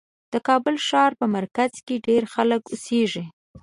د 0.33 0.35
کابل 0.47 0.75
ښار 0.87 1.11
په 1.19 1.25
مرکز 1.37 1.71
کې 1.85 2.03
ډېر 2.07 2.23
خلک 2.33 2.61
اوسېږي. 2.67 3.25